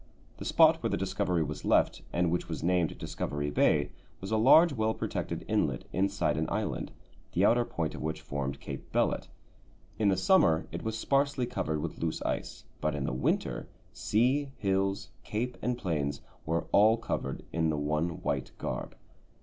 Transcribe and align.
The 0.37 0.45
spot 0.45 0.81
where 0.81 0.89
the 0.89 0.97
Discovery 0.97 1.43
was 1.43 1.63
left, 1.63 2.01
and 2.11 2.31
which 2.31 2.49
was 2.49 2.63
named 2.63 2.97
Discovery 2.97 3.51
Bay, 3.51 3.91
was 4.19 4.31
a 4.31 4.35
large, 4.35 4.73
well 4.73 4.95
protected 4.95 5.45
inlet 5.47 5.83
inside 5.93 6.37
an 6.37 6.49
island, 6.49 6.91
the 7.33 7.45
outer 7.45 7.65
point 7.65 7.93
of 7.93 8.01
which 8.01 8.21
formed 8.21 8.59
Cape 8.59 8.91
Bellot. 8.91 9.27
In 9.99 10.09
the 10.09 10.17
summer 10.17 10.65
it 10.71 10.81
was 10.81 10.97
sparsely 10.97 11.45
covered 11.45 11.81
with 11.83 11.99
loose 11.99 12.19
ice, 12.23 12.63
but 12.79 12.95
in 12.95 13.03
the 13.03 13.13
winter, 13.13 13.67
sea, 13.93 14.49
hills, 14.57 15.09
cape, 15.23 15.55
and 15.61 15.77
plains 15.77 16.21
were 16.47 16.65
all 16.71 16.97
covered 16.97 17.43
in 17.53 17.69
the 17.69 17.77
one 17.77 18.23
white 18.23 18.49
garb. 18.57 18.95